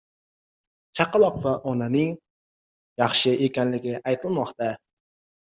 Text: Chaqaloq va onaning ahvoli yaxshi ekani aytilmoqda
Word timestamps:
Chaqaloq 0.99 1.35
va 1.43 1.53
onaning 1.73 2.15
ahvoli 2.15 3.03
yaxshi 3.03 3.35
ekani 3.49 3.95
aytilmoqda 4.15 4.73